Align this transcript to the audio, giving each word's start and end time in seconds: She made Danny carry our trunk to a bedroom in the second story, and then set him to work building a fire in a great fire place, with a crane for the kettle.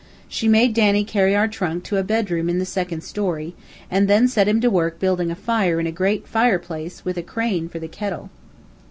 She 0.27 0.47
made 0.47 0.73
Danny 0.73 1.03
carry 1.03 1.35
our 1.35 1.47
trunk 1.47 1.83
to 1.83 1.97
a 1.97 2.03
bedroom 2.03 2.49
in 2.49 2.57
the 2.57 2.65
second 2.65 3.03
story, 3.03 3.53
and 3.87 4.07
then 4.07 4.27
set 4.27 4.47
him 4.47 4.59
to 4.61 4.67
work 4.71 4.97
building 4.97 5.29
a 5.29 5.35
fire 5.35 5.79
in 5.79 5.85
a 5.85 5.91
great 5.91 6.27
fire 6.27 6.57
place, 6.57 7.05
with 7.05 7.17
a 7.17 7.21
crane 7.21 7.69
for 7.69 7.77
the 7.77 7.87
kettle. 7.87 8.31